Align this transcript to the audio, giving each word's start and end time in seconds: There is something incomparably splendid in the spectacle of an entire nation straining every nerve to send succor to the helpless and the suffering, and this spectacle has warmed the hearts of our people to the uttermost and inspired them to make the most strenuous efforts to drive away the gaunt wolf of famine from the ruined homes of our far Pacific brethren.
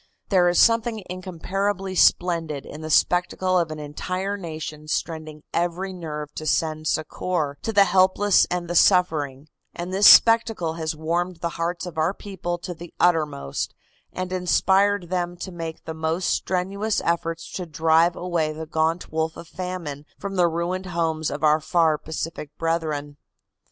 There 0.29 0.49
is 0.49 0.57
something 0.57 1.03
incomparably 1.11 1.93
splendid 1.93 2.65
in 2.65 2.81
the 2.81 2.89
spectacle 2.89 3.59
of 3.59 3.69
an 3.69 3.77
entire 3.77 4.35
nation 4.35 4.87
straining 4.87 5.43
every 5.53 5.93
nerve 5.93 6.33
to 6.37 6.47
send 6.47 6.87
succor 6.87 7.59
to 7.61 7.71
the 7.71 7.83
helpless 7.85 8.47
and 8.49 8.67
the 8.67 8.73
suffering, 8.73 9.47
and 9.75 9.93
this 9.93 10.07
spectacle 10.07 10.73
has 10.73 10.95
warmed 10.95 11.35
the 11.35 11.49
hearts 11.49 11.85
of 11.85 11.99
our 11.99 12.15
people 12.15 12.57
to 12.57 12.73
the 12.73 12.91
uttermost 12.99 13.75
and 14.11 14.33
inspired 14.33 15.09
them 15.11 15.37
to 15.37 15.51
make 15.51 15.83
the 15.85 15.93
most 15.93 16.31
strenuous 16.31 16.99
efforts 17.05 17.51
to 17.51 17.67
drive 17.67 18.15
away 18.15 18.51
the 18.53 18.65
gaunt 18.65 19.11
wolf 19.11 19.37
of 19.37 19.47
famine 19.47 20.07
from 20.17 20.35
the 20.35 20.47
ruined 20.47 20.87
homes 20.87 21.29
of 21.29 21.43
our 21.43 21.59
far 21.59 21.99
Pacific 21.99 22.49
brethren. 22.57 23.17